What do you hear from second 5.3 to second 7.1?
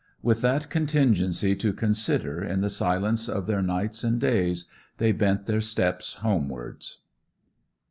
their steps homewards.